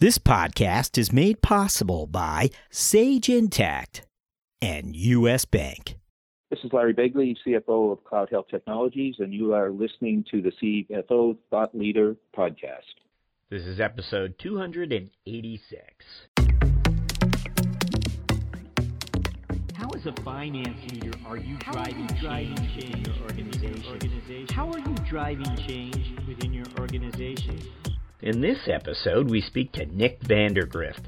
[0.00, 4.02] This podcast is made possible by Sage Intacct
[4.62, 5.44] and U.S.
[5.44, 5.96] Bank.
[6.50, 10.52] This is Larry Begley, CFO of Cloud Health Technologies, and you are listening to the
[10.62, 12.94] CFO Thought Leader podcast.
[13.50, 15.82] This is episode 286.
[19.74, 23.84] How, as a finance leader, are you driving, driving change in your organization?
[23.88, 24.54] organization?
[24.54, 27.60] How are you driving change within your organization?
[28.20, 31.04] In this episode, we speak to Nick Vandergrift,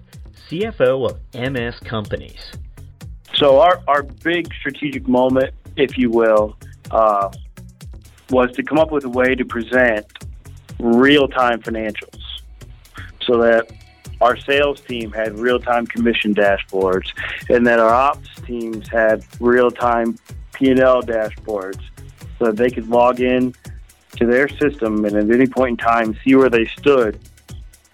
[0.49, 2.53] CFO of MS Companies.
[3.35, 6.57] So our, our big strategic moment, if you will,
[6.93, 7.33] uh,
[8.31, 10.07] was to come up with a way to present
[10.79, 12.21] real-time financials
[13.23, 13.73] so that
[14.21, 17.11] our sales team had real-time commission dashboards
[17.49, 20.17] and that our ops teams had real-time
[20.53, 21.83] P&L dashboards
[22.39, 23.53] so that they could log in
[24.17, 27.19] to their system and at any point in time see where they stood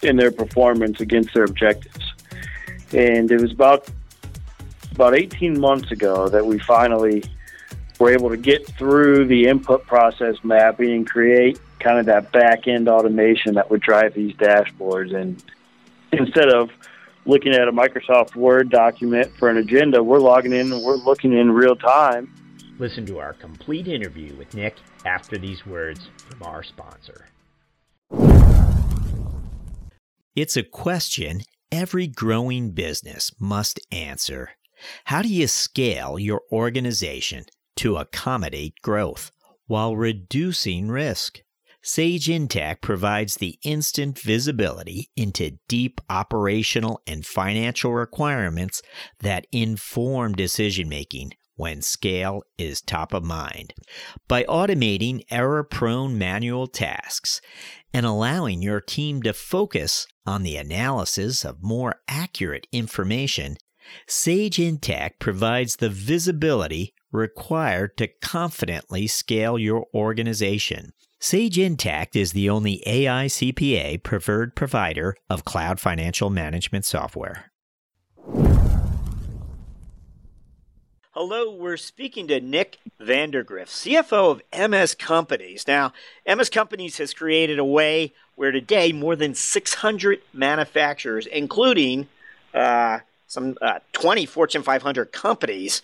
[0.03, 2.13] in their performance against their objectives.
[2.93, 3.89] And it was about
[4.93, 7.23] about 18 months ago that we finally
[7.99, 12.67] were able to get through the input process mapping and create kind of that back
[12.67, 15.15] end automation that would drive these dashboards.
[15.15, 15.43] And
[16.13, 16.71] instead of
[17.27, 21.33] looking at a Microsoft Word document for an agenda, we're logging in and we're looking
[21.33, 22.33] in real time
[22.79, 24.75] Listen to our complete interview with Nick
[25.07, 27.27] after these words from our sponsor.
[30.35, 31.41] It's a question
[31.73, 34.51] every growing business must answer.
[35.05, 39.31] How do you scale your organization to accommodate growth
[39.67, 41.41] while reducing risk?
[41.83, 48.83] Sage Intacct provides the instant visibility into deep operational and financial requirements
[49.21, 53.75] that inform decision making when scale is top of mind.
[54.29, 57.41] By automating error prone manual tasks
[57.93, 63.57] and allowing your team to focus on the analysis of more accurate information,
[64.07, 70.93] Sage Intacct provides the visibility required to confidently scale your organization.
[71.19, 77.53] Sage Intacct is the only AICPA preferred provider of cloud financial management software.
[81.19, 85.67] Hello, we're speaking to Nick Vandergrift, CFO of MS Companies.
[85.67, 85.95] Now,
[86.29, 92.09] MS Companies has created a way where today more than 600 manufacturers, including
[92.53, 95.81] uh, some uh, 20 Fortune 500 companies,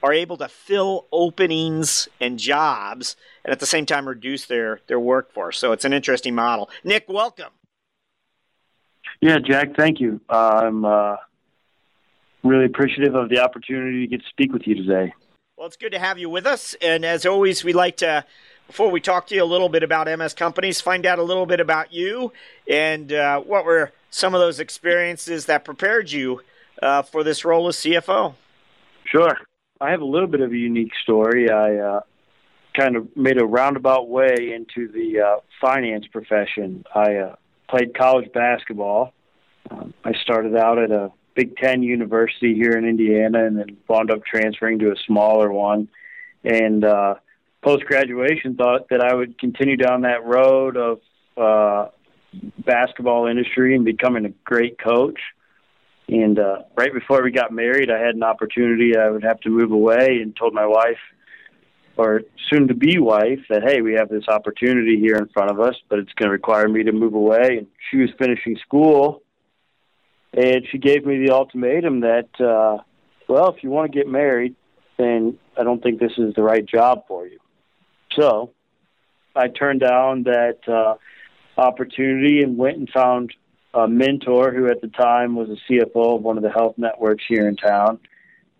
[0.00, 5.00] are able to fill openings and jobs and at the same time reduce their, their
[5.00, 5.58] workforce.
[5.58, 6.70] So it's an interesting model.
[6.84, 7.50] Nick, welcome.
[9.20, 10.20] Yeah, Jack, thank you.
[10.28, 11.16] I'm uh,
[12.42, 15.12] really appreciative of the opportunity to get to speak with you today.
[15.56, 16.76] Well, it's good to have you with us.
[16.80, 18.24] And as always, we like to,
[18.66, 21.46] before we talk to you a little bit about MS companies, find out a little
[21.46, 22.32] bit about you
[22.70, 26.42] and uh, what were some of those experiences that prepared you
[26.80, 28.34] uh, for this role as CFO.
[29.04, 29.36] Sure.
[29.80, 31.50] I have a little bit of a unique story.
[31.50, 32.00] I uh,
[32.78, 36.84] kind of made a roundabout way into the uh, finance profession.
[36.94, 37.36] I uh,
[37.68, 39.12] played college basketball.
[39.70, 44.10] Um, I started out at a Big Ten university here in Indiana, and then wound
[44.10, 45.86] up transferring to a smaller one.
[46.42, 47.14] And uh,
[47.62, 51.00] post graduation, thought that I would continue down that road of
[51.36, 51.90] uh,
[52.66, 55.20] basketball industry and becoming a great coach.
[56.08, 59.48] And uh, right before we got married, I had an opportunity I would have to
[59.48, 60.98] move away, and told my wife,
[61.96, 65.60] or soon to be wife, that hey, we have this opportunity here in front of
[65.60, 67.58] us, but it's going to require me to move away.
[67.58, 69.22] And she was finishing school
[70.32, 72.82] and she gave me the ultimatum that, uh,
[73.28, 74.54] well, if you want to get married,
[74.98, 77.38] then I don't think this is the right job for you.
[78.18, 78.52] So
[79.34, 80.94] I turned down that uh,
[81.60, 83.32] opportunity and went and found
[83.74, 87.24] a mentor who at the time was a CFO of one of the health networks
[87.28, 87.98] here in town.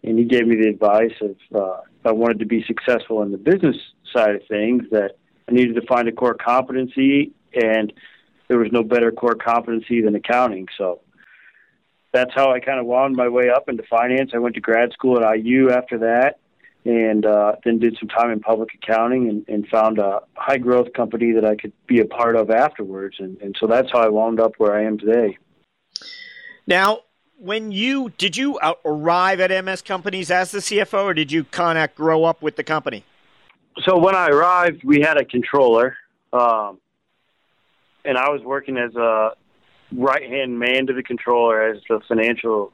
[0.04, 3.32] And he gave me the advice of uh, if I wanted to be successful in
[3.32, 3.76] the business
[4.14, 5.16] side of things, that
[5.48, 7.92] I needed to find a core competency, and
[8.46, 10.68] there was no better core competency than accounting.
[10.76, 11.00] So
[12.12, 14.30] that's how I kind of wound my way up into finance.
[14.34, 16.38] I went to grad school at IU after that,
[16.84, 20.92] and uh, then did some time in public accounting and, and found a high growth
[20.94, 23.16] company that I could be a part of afterwards.
[23.18, 25.36] And, and so that's how I wound up where I am today.
[26.66, 27.00] Now,
[27.38, 31.78] when you did you arrive at MS Companies as the CFO, or did you kind
[31.78, 33.04] of grow up with the company?
[33.84, 35.96] So when I arrived, we had a controller,
[36.32, 36.78] um,
[38.04, 39.30] and I was working as a
[39.92, 42.72] right hand man to the controller as the financial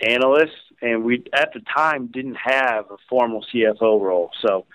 [0.00, 4.30] analyst, and we at the time didn't have a formal CFO role.
[4.40, 4.66] So,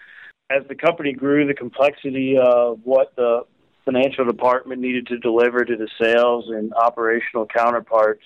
[0.50, 3.46] as the company grew, the complexity of what the
[3.86, 8.24] financial department needed to deliver to the sales and operational counterparts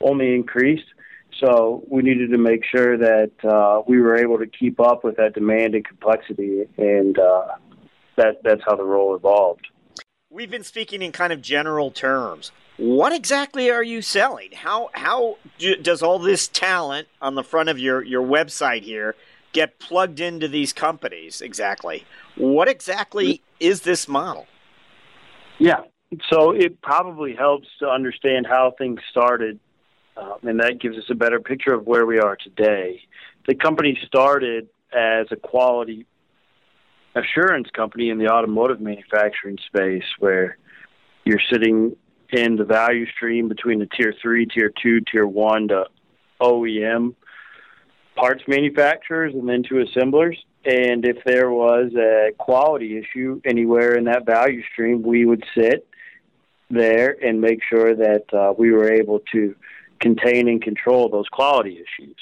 [0.00, 0.86] only increased.
[1.40, 5.16] So we needed to make sure that uh, we were able to keep up with
[5.16, 7.48] that demand and complexity, and uh,
[8.16, 9.66] that that's how the role evolved.
[10.30, 12.52] We've been speaking in kind of general terms.
[12.76, 14.50] What exactly are you selling?
[14.52, 19.14] How how do, does all this talent on the front of your your website here
[19.52, 22.04] get plugged into these companies exactly?
[22.36, 24.46] What exactly is this model?
[25.58, 25.82] Yeah,
[26.30, 29.60] so it probably helps to understand how things started,
[30.16, 33.02] um, and that gives us a better picture of where we are today.
[33.46, 36.06] The company started as a quality
[37.14, 40.58] assurance company in the automotive manufacturing space, where
[41.24, 41.96] you're sitting
[42.34, 45.84] in the value stream between the tier three, tier two, tier one to
[46.40, 47.14] OEM
[48.16, 50.36] parts manufacturers and then to assemblers.
[50.64, 55.86] And if there was a quality issue anywhere in that value stream, we would sit
[56.70, 59.54] there and make sure that uh, we were able to
[60.00, 62.16] contain and control those quality issues.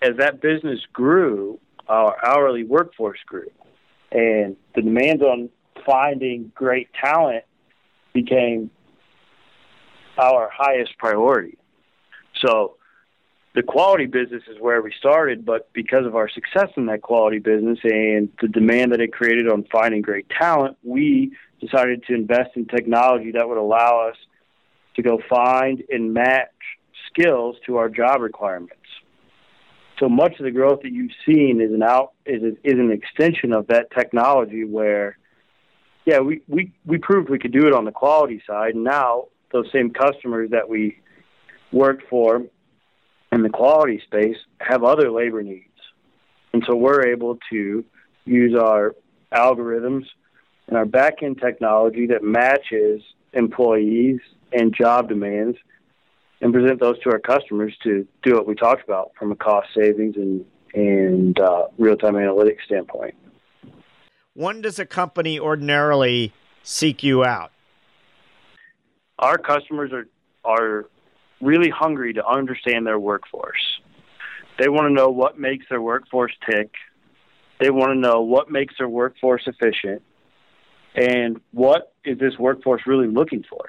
[0.00, 1.58] As that business grew,
[1.88, 3.50] our hourly workforce grew,
[4.12, 5.50] and the demands on
[5.84, 7.44] finding great talent
[8.12, 8.70] became
[10.28, 11.56] our highest priority.
[12.44, 12.76] So
[13.54, 17.38] the quality business is where we started, but because of our success in that quality
[17.38, 22.50] business and the demand that it created on finding great talent, we decided to invest
[22.54, 24.16] in technology that would allow us
[24.96, 26.48] to go find and match
[27.08, 28.76] skills to our job requirements.
[29.98, 33.52] So much of the growth that you've seen is an out is is an extension
[33.52, 35.18] of that technology where
[36.06, 39.26] yeah, we, we, we proved we could do it on the quality side and now
[39.52, 41.00] those same customers that we
[41.72, 42.42] worked for
[43.32, 45.66] in the quality space have other labor needs.
[46.52, 47.84] And so we're able to
[48.24, 48.94] use our
[49.32, 50.06] algorithms
[50.66, 53.02] and our back end technology that matches
[53.32, 54.20] employees
[54.52, 55.56] and job demands
[56.40, 59.68] and present those to our customers to do what we talked about from a cost
[59.74, 60.44] savings and,
[60.74, 63.14] and uh, real time analytics standpoint.
[64.34, 66.32] When does a company ordinarily
[66.62, 67.52] seek you out?
[69.20, 70.06] Our customers are,
[70.44, 70.86] are
[71.42, 73.80] really hungry to understand their workforce.
[74.58, 76.70] They want to know what makes their workforce tick.
[77.60, 80.02] They want to know what makes their workforce efficient
[80.94, 83.66] and what is this workforce really looking for.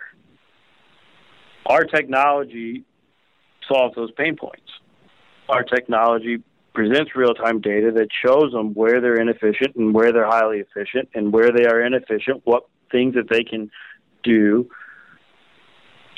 [1.66, 2.86] Our technology
[3.68, 4.72] solves those pain points.
[5.50, 6.42] Our technology
[6.74, 11.10] presents real time data that shows them where they're inefficient and where they're highly efficient
[11.14, 13.70] and where they are inefficient, what things that they can
[14.24, 14.70] do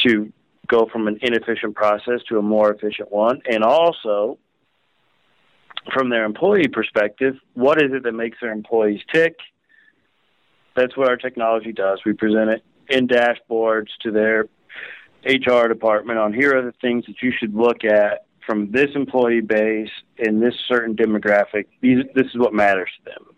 [0.08, 0.32] to
[0.68, 4.38] go from an inefficient process to a more efficient one, and also
[5.94, 9.36] from their employee perspective, what is it that makes their employees tick?
[10.76, 12.00] That's what our technology does.
[12.06, 14.48] We present it in dashboards to their
[15.26, 19.42] HR department on here are the things that you should look at from this employee
[19.42, 21.68] base in this certain demographic.
[21.82, 23.36] These, this is what matters to them.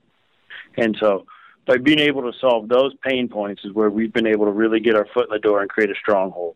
[0.78, 1.26] And so
[1.66, 4.80] by being able to solve those pain points is where we've been able to really
[4.80, 6.56] get our foot in the door and create a stronghold.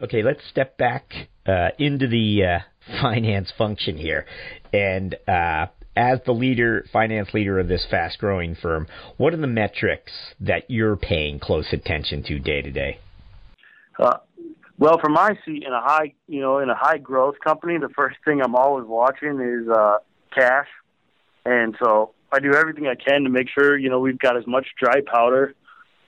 [0.00, 2.58] Okay, let's step back uh, into the uh,
[3.02, 4.26] finance function here.
[4.72, 5.66] And uh,
[5.96, 8.86] as the leader, finance leader of this fast growing firm,
[9.16, 12.98] what are the metrics that you're paying close attention to day to day?
[13.98, 14.18] Uh,
[14.78, 17.88] well, from my seat in a high, you know, in a high growth company, the
[17.88, 19.96] first thing I'm always watching is uh,
[20.34, 20.68] cash,
[21.46, 24.46] and so I do everything I can to make sure you know we've got as
[24.46, 25.54] much dry powder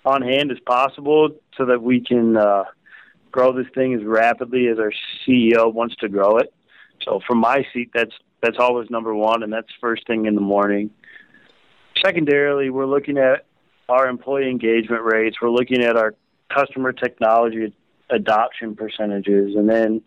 [0.04, 2.64] on hand as possible so that we can uh,
[3.30, 4.92] grow this thing as rapidly as our
[5.26, 6.52] CEO wants to grow it.
[7.04, 10.40] So from my seat, that's that's always number one, and that's first thing in the
[10.40, 10.90] morning.
[12.04, 13.46] Secondarily, we're looking at
[13.88, 15.36] our employee engagement rates.
[15.40, 16.14] We're looking at our
[16.52, 17.72] customer technology
[18.10, 20.02] adoption percentages, and then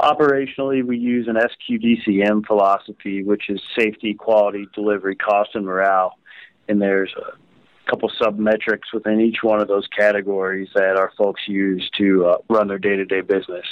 [0.00, 6.14] operationally, we use an SQDCM philosophy, which is safety, quality, delivery, cost, and morale.
[6.68, 11.42] And there's a couple sub metrics within each one of those categories that our folks
[11.46, 13.66] use to uh, run their day to day business.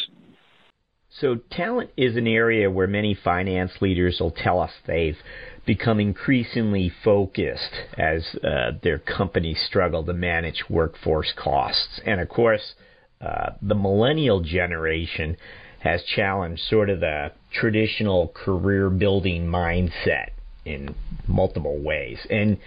[1.21, 5.19] So, talent is an area where many finance leaders will tell us they've
[5.67, 12.01] become increasingly focused as uh, their companies struggle to manage workforce costs.
[12.07, 12.75] And of course,
[13.21, 15.37] uh, the millennial generation
[15.83, 20.31] has challenged sort of the traditional career building mindset
[20.65, 20.95] in
[21.27, 22.19] multiple ways.
[22.31, 22.59] And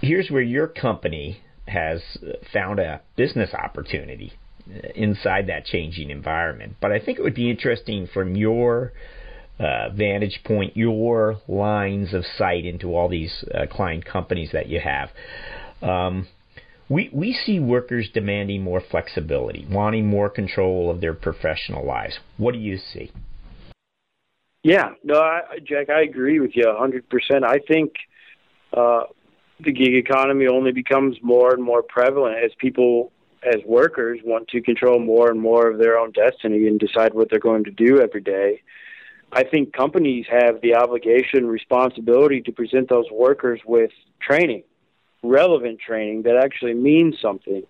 [0.00, 2.00] here's where your company has
[2.52, 4.32] found a business opportunity
[4.94, 6.76] inside that changing environment.
[6.80, 8.92] But I think it would be interesting from your
[9.58, 14.80] uh, vantage point, your lines of sight into all these uh, client companies that you
[14.80, 15.10] have.
[15.82, 16.28] Um,
[16.90, 22.18] we, we see workers demanding more flexibility, wanting more control of their professional lives.
[22.36, 23.12] What do you see?
[24.64, 27.44] Yeah, no, I, Jack, I agree with you 100%.
[27.44, 27.92] I think
[28.76, 29.04] uh,
[29.64, 33.12] the gig economy only becomes more and more prevalent as people,
[33.44, 37.30] as workers, want to control more and more of their own destiny and decide what
[37.30, 38.62] they're going to do every day.
[39.32, 44.64] I think companies have the obligation, responsibility to present those workers with training
[45.22, 47.62] relevant training that actually means something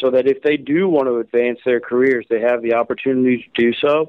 [0.00, 3.62] so that if they do want to advance their careers, they have the opportunity to
[3.62, 4.08] do so.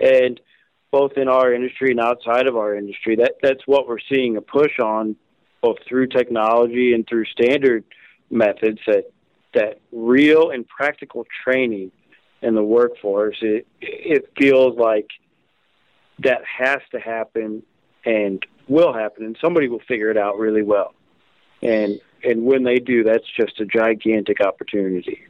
[0.00, 0.40] And
[0.90, 4.40] both in our industry and outside of our industry, that, that's what we're seeing a
[4.40, 5.16] push on,
[5.62, 7.84] both through technology and through standard
[8.30, 9.04] methods that
[9.52, 11.90] that real and practical training
[12.40, 13.36] in the workforce.
[13.42, 15.08] It it feels like
[16.20, 17.62] that has to happen
[18.04, 20.94] and will happen, and somebody will figure it out really well.
[21.62, 25.20] And and when they do, that's just a gigantic opportunity.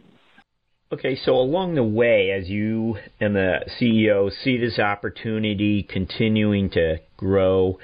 [0.92, 6.98] Okay, so along the way, as you and the CEO see this opportunity continuing to
[7.16, 7.78] grow,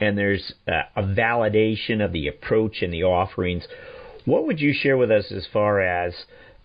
[0.00, 3.66] and there's uh, a validation of the approach and the offerings,
[4.24, 6.14] what would you share with us as far as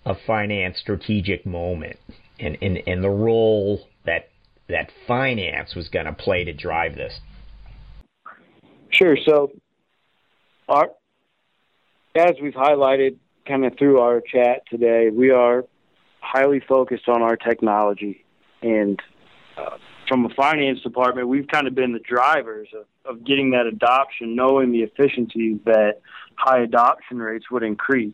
[0.05, 1.97] a finance strategic moment
[2.39, 4.29] and, and, and the role that
[4.69, 7.19] that finance was going to play to drive this?
[8.91, 9.17] Sure.
[9.25, 9.51] So,
[10.69, 10.89] our
[12.17, 15.65] as we've highlighted kind of through our chat today, we are
[16.19, 18.25] highly focused on our technology.
[18.62, 19.00] And
[19.57, 23.65] uh, from a finance department, we've kind of been the drivers of, of getting that
[23.65, 26.01] adoption, knowing the efficiencies that
[26.36, 28.13] high adoption rates would increase.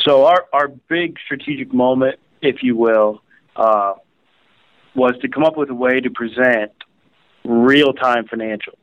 [0.00, 3.22] So, our, our big strategic moment, if you will,
[3.56, 3.94] uh,
[4.94, 6.72] was to come up with a way to present
[7.44, 8.74] real time financials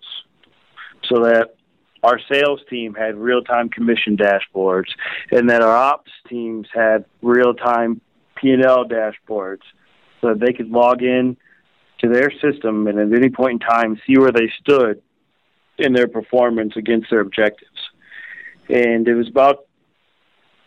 [1.03, 1.55] so that
[2.03, 4.89] our sales team had real time commission dashboards,
[5.31, 8.01] and that our ops teams had real time
[8.35, 9.61] P and L dashboards,
[10.19, 11.37] so that they could log in
[11.99, 15.01] to their system and at any point in time see where they stood
[15.77, 17.89] in their performance against their objectives.
[18.69, 19.65] And it was about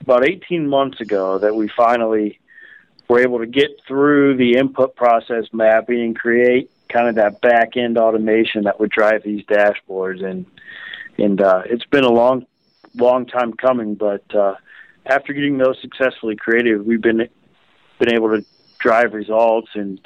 [0.00, 2.38] about 18 months ago that we finally
[3.08, 7.76] were able to get through the input process mapping and create kind of that back
[7.76, 10.46] end automation that would drive these dashboards and
[11.18, 12.46] and uh, it's been a long,
[12.94, 13.94] long time coming.
[13.94, 14.54] But uh,
[15.06, 17.28] after getting those successfully created, we've been
[17.98, 18.44] been able to
[18.78, 20.00] drive results and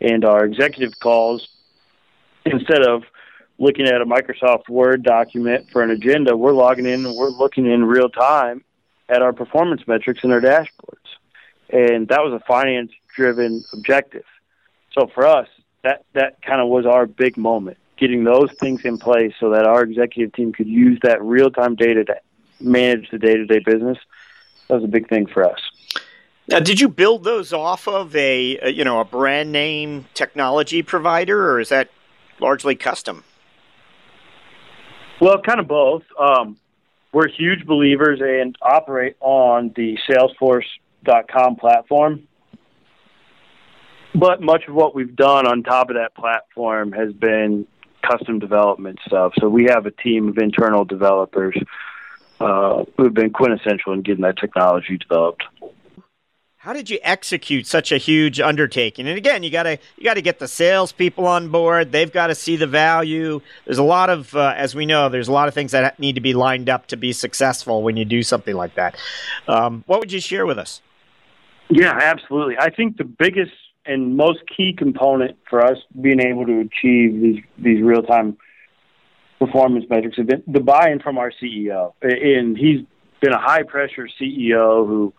[0.00, 1.48] and our executive calls
[2.44, 3.02] instead of
[3.58, 7.66] looking at a Microsoft Word document for an agenda, we're logging in and we're looking
[7.66, 8.64] in real time
[9.08, 11.08] at our performance metrics in our dashboards.
[11.70, 14.24] And that was a finance driven objective.
[14.96, 15.48] So for us,
[15.82, 19.64] that, that kind of was our big moment getting those things in place so that
[19.64, 22.14] our executive team could use that real time data to
[22.60, 23.98] manage the day to day business.
[24.68, 25.60] That was a big thing for us.
[26.48, 30.82] Now, did you build those off of a, a you know a brand name technology
[30.82, 31.90] provider, or is that
[32.40, 33.24] largely custom?
[35.20, 36.04] Well, kind of both.
[36.18, 36.56] Um,
[37.12, 42.28] we're huge believers and operate on the Salesforce.com platform.
[44.14, 47.66] But much of what we've done on top of that platform has been
[48.10, 49.32] custom development stuff.
[49.38, 51.56] So we have a team of internal developers
[52.40, 55.44] uh, who have been quintessential in getting that technology developed.
[56.60, 59.06] How did you execute such a huge undertaking?
[59.06, 61.92] And again, you got to you got to get the salespeople on board.
[61.92, 63.40] They've got to see the value.
[63.64, 66.16] There's a lot of, uh, as we know, there's a lot of things that need
[66.16, 68.96] to be lined up to be successful when you do something like that.
[69.46, 70.82] Um, what would you share with us?
[71.70, 72.58] Yeah, absolutely.
[72.58, 73.52] I think the biggest
[73.88, 78.36] and most key component for us being able to achieve these these real time
[79.40, 82.80] performance metrics have been the buy-in from our CEO, and he's
[83.20, 85.12] been a high pressure CEO who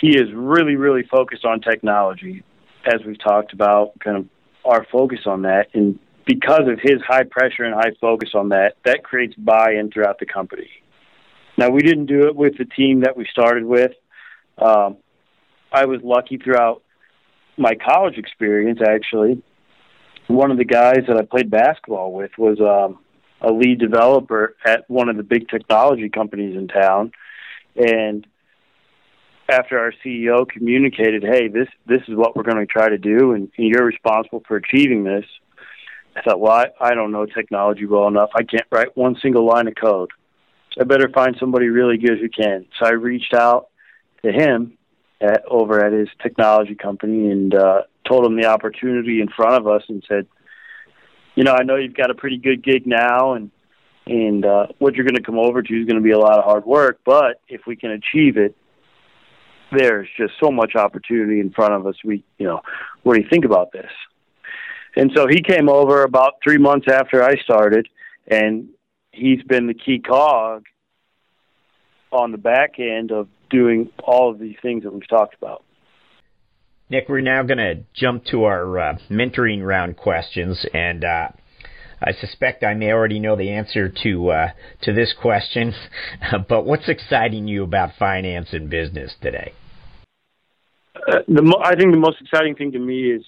[0.00, 2.42] he is really really focused on technology,
[2.84, 4.26] as we've talked about, kind of
[4.64, 8.74] our focus on that, and because of his high pressure and high focus on that,
[8.84, 10.68] that creates buy-in throughout the company.
[11.56, 13.92] Now we didn't do it with the team that we started with.
[14.58, 14.98] Um,
[15.72, 16.82] I was lucky throughout
[17.58, 19.42] my college experience, actually,
[20.28, 22.98] one of the guys that I played basketball with was um,
[23.40, 27.12] a lead developer at one of the big technology companies in town,
[27.76, 28.26] and
[29.48, 33.32] after our CEO communicated, "Hey, this this is what we're going to try to do,
[33.32, 35.24] and, and you're responsible for achieving this,"
[36.16, 38.30] I thought, "Well, I, I don't know technology well enough.
[38.34, 40.10] I can't write one single line of code,
[40.72, 43.68] so I better find somebody really good who can." So I reached out
[44.24, 44.77] to him,
[45.20, 49.66] at, over at his technology company and uh, told him the opportunity in front of
[49.66, 50.26] us and said,
[51.34, 53.50] you know, I know you've got a pretty good gig now and
[54.06, 56.38] and uh, what you're going to come over to is going to be a lot
[56.38, 56.98] of hard work.
[57.04, 58.56] But if we can achieve it,
[59.70, 61.94] there's just so much opportunity in front of us.
[62.02, 62.62] We, you know,
[63.02, 63.90] what do you think about this?
[64.96, 67.86] And so he came over about three months after I started,
[68.26, 68.70] and
[69.12, 70.64] he's been the key cog
[72.10, 75.64] on the back end of doing all of these things that we've talked about.
[76.90, 81.28] Nick, we're now going to jump to our uh, mentoring round questions, and uh,
[82.00, 84.48] I suspect I may already know the answer to uh,
[84.82, 85.74] to this question.
[86.48, 89.52] but what's exciting you about finance and business today?
[90.94, 93.22] Uh, the mo- I think the most exciting thing to me is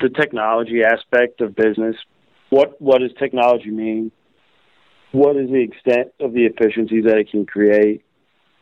[0.00, 1.96] the technology aspect of business.
[2.50, 4.12] What what does technology mean?
[5.12, 8.04] What is the extent of the efficiencies that it can create?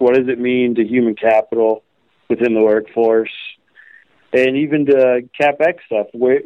[0.02, 1.84] What does it mean to human capital
[2.28, 3.30] within the workforce?
[4.32, 6.08] And even to capex stuff.
[6.12, 6.40] Where,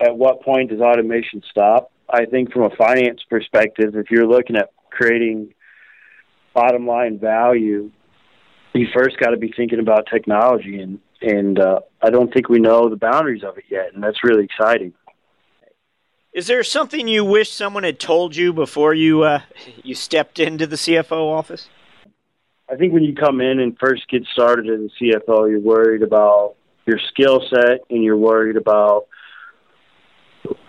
[0.00, 1.92] at what point does automation stop?
[2.08, 5.54] I think from a finance perspective, if you're looking at creating
[6.52, 7.92] bottom line value,
[8.74, 12.58] you first got to be thinking about technology and and uh, I don't think we
[12.58, 14.94] know the boundaries of it yet, and that's really exciting.
[16.32, 19.42] Is there something you wish someone had told you before you uh,
[19.84, 21.68] you stepped into the CFO office?
[22.70, 26.02] I think when you come in and first get started as a CFO, you're worried
[26.02, 26.54] about
[26.86, 29.06] your skill set and you're worried about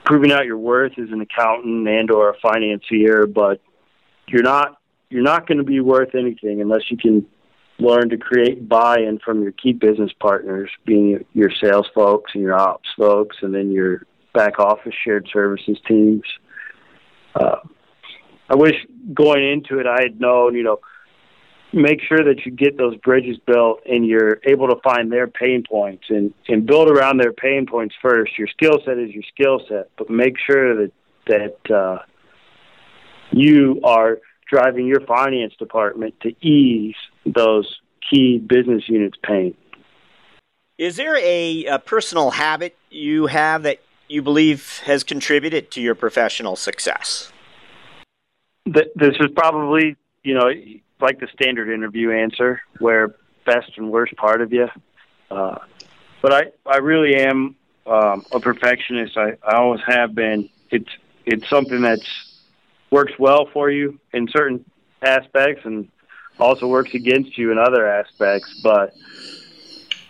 [0.04, 3.62] proving out your worth as an accountant and or a financier, but
[4.28, 4.78] you're not
[5.10, 7.26] you're not going to be worth anything unless you can
[7.78, 12.58] learn to create buy-in from your key business partners, being your sales folks and your
[12.58, 16.24] ops folks, and then your back office shared services teams.
[17.36, 17.58] Uh,
[18.50, 18.76] I wish
[19.14, 20.80] going into it I had known, you know,
[21.74, 25.64] make sure that you get those bridges built and you're able to find their pain
[25.68, 28.38] points and, and build around their pain points first.
[28.38, 30.92] Your skill set is your skill set, but make sure that
[31.28, 32.00] that uh,
[33.32, 39.56] you are driving your finance department to ease those key business units' pain.
[40.78, 45.96] Is there a, a personal habit you have that you believe has contributed to your
[45.96, 47.32] professional success?
[48.66, 48.88] This
[49.20, 50.50] is probably, you know,
[51.02, 54.68] like the standard interview answer, where best and worst part of you.
[55.30, 55.60] Uh,
[56.22, 59.18] but I, I really am um, a perfectionist.
[59.18, 60.50] I, I always have been.
[60.70, 60.90] It's
[61.26, 62.40] it's something that's
[62.92, 64.66] works well for you in certain
[65.02, 65.88] aspects and
[66.40, 68.60] also works against you in other aspects.
[68.64, 68.94] But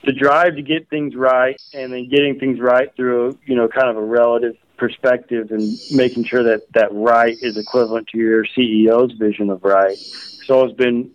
[0.03, 3.89] the drive to get things right and then getting things right through, you know, kind
[3.89, 9.13] of a relative perspective and making sure that that right is equivalent to your CEO's
[9.13, 9.91] vision of right.
[9.91, 11.11] It's always been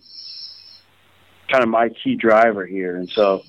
[1.51, 2.95] kind of my key driver here.
[2.95, 3.43] And so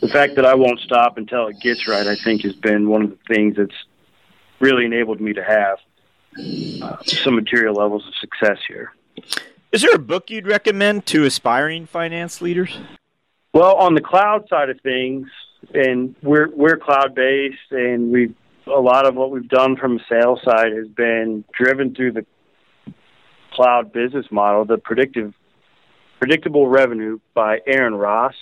[0.00, 3.02] the fact that I won't stop until it gets right, I think, has been one
[3.02, 3.76] of the things that's
[4.60, 5.78] really enabled me to have
[6.82, 8.94] uh, some material levels of success here.
[9.72, 12.78] Is there a book you'd recommend to aspiring finance leaders?
[13.52, 15.28] Well, on the cloud side of things,
[15.74, 18.34] and we're we're cloud based, and we
[18.70, 22.26] a lot of what we've done from the sales side has been driven through the
[23.52, 25.34] cloud business model, the predictive
[26.18, 28.34] predictable revenue by Aaron Ross.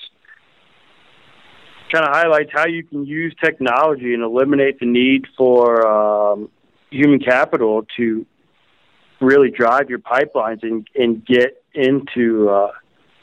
[1.92, 6.50] Kind of highlights how you can use technology and eliminate the need for um,
[6.90, 8.26] human capital to
[9.20, 12.72] really drive your pipelines and, and get into uh,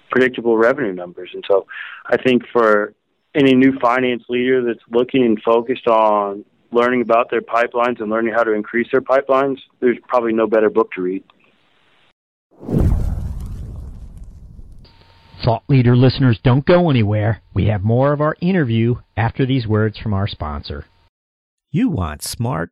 [0.10, 1.30] predictable revenue numbers.
[1.34, 1.68] And so
[2.06, 2.94] I think for
[3.36, 8.34] any new finance leader that's looking and focused on learning about their pipelines and learning
[8.36, 11.24] how to increase their pipelines, there's probably no better book to read.
[15.44, 17.42] Thought leader listeners, don't go anywhere.
[17.54, 20.86] We have more of our interview after these words from our sponsor.
[21.72, 22.72] You want smart,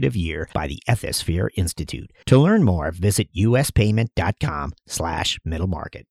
[0.15, 2.11] year by the Ethisphere Institute.
[2.27, 6.05] To learn more, visit uspayment.com slash middle market.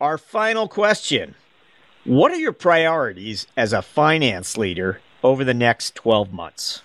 [0.00, 1.34] Our final question.
[2.04, 6.82] What are your priorities as a finance leader over the next 12 months?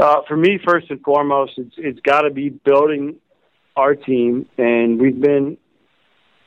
[0.00, 3.16] Uh, for me, first and foremost, it's, it's got to be building
[3.76, 5.58] our team, and we've been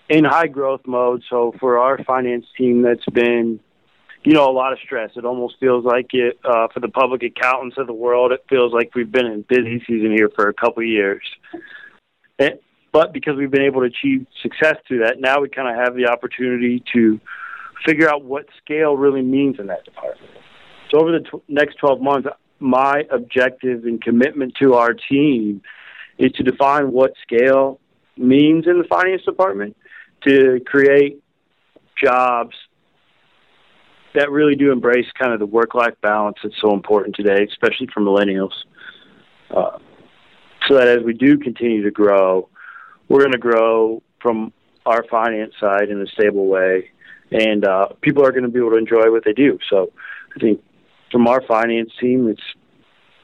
[0.09, 1.23] in high growth mode.
[1.29, 3.59] So for our finance team, that's been
[4.29, 5.09] you know, a lot of stress.
[5.15, 8.31] It almost feels like it uh, for the public accountants of the world.
[8.31, 11.23] It feels like we've been in busy season here for a couple of years.
[12.37, 15.95] But because we've been able to achieve success through that, now we kind of have
[15.95, 17.19] the opportunity to
[17.83, 20.29] figure out what scale really means in that department.
[20.91, 22.27] So over the t- next 12 months,
[22.59, 25.63] my objective and commitment to our team
[26.19, 27.79] is to define what scale
[28.15, 29.75] means in the finance department
[30.27, 31.23] to create
[31.99, 32.55] jobs
[34.15, 38.01] that really do embrace kind of the work-life balance that's so important today, especially for
[38.01, 38.53] millennials.
[39.49, 39.77] Uh,
[40.67, 42.49] so that as we do continue to grow,
[43.07, 44.53] we're going to grow from
[44.85, 46.91] our finance side in a stable way,
[47.31, 49.57] and uh, people are going to be able to enjoy what they do.
[49.69, 49.91] So
[50.35, 50.63] I think
[51.11, 52.41] from our finance team, it's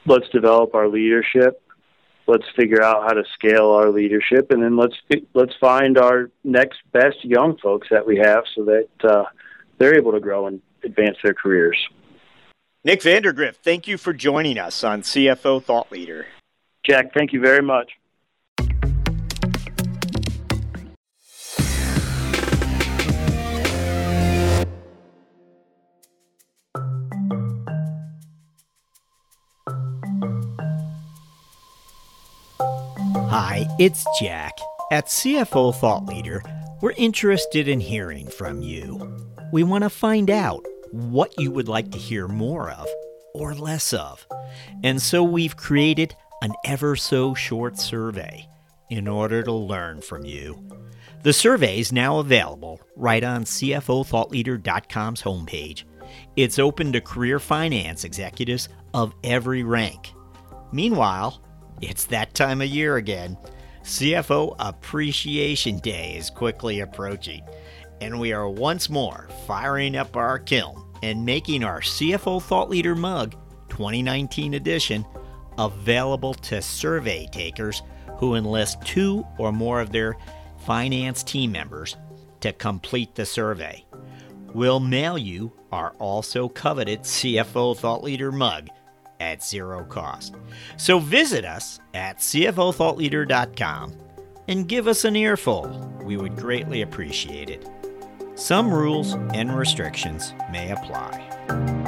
[0.06, 1.62] let's develop our leadership.
[2.28, 4.96] Let's figure out how to scale our leadership, and then let's
[5.34, 9.24] let's find our next best young folks that we have, so that uh,
[9.78, 11.76] they're able to grow and advance their careers.
[12.84, 16.26] Nick Vandergrift, thank you for joining us on CFO Thought Leader.
[16.84, 17.90] Jack, thank you very much.
[33.28, 34.52] Hi, it's Jack.
[34.92, 36.40] At CFO Thought Leader,
[36.80, 39.16] we're interested in hearing from you.
[39.52, 42.86] We want to find out what you would like to hear more of
[43.34, 44.26] or less of.
[44.82, 48.48] And so we've created an ever so short survey
[48.90, 50.66] in order to learn from you.
[51.22, 55.84] The survey is now available right on CFOThoughtLeader.com's homepage.
[56.36, 60.12] It's open to career finance executives of every rank.
[60.72, 61.42] Meanwhile,
[61.80, 63.36] it's that time of year again.
[63.82, 67.42] CFO Appreciation Day is quickly approaching,
[68.00, 72.94] and we are once more firing up our kiln and making our CFO Thought Leader
[72.94, 73.34] mug
[73.68, 75.04] 2019 edition
[75.58, 77.82] available to survey takers
[78.18, 80.16] who enlist two or more of their
[80.64, 81.96] finance team members
[82.40, 83.84] to complete the survey.
[84.54, 88.68] We'll mail you our also coveted CFO Thought Leader mug
[89.20, 90.34] at zero cost.
[90.76, 93.92] So visit us at CFOThoughtLeader.com
[94.48, 95.92] and give us an earful.
[96.02, 97.68] We would greatly appreciate it.
[98.36, 101.85] Some rules and restrictions may apply.